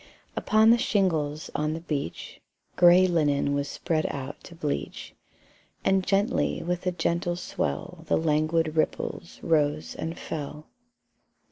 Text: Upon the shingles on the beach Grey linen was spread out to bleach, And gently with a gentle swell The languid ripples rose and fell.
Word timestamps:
Upon 0.35 0.71
the 0.71 0.79
shingles 0.79 1.51
on 1.53 1.73
the 1.73 1.79
beach 1.79 2.41
Grey 2.75 3.05
linen 3.05 3.53
was 3.53 3.67
spread 3.67 4.07
out 4.09 4.43
to 4.45 4.55
bleach, 4.55 5.13
And 5.85 6.03
gently 6.03 6.63
with 6.63 6.87
a 6.87 6.91
gentle 6.91 7.35
swell 7.35 8.03
The 8.07 8.17
languid 8.17 8.75
ripples 8.75 9.39
rose 9.43 9.93
and 9.93 10.17
fell. 10.17 10.65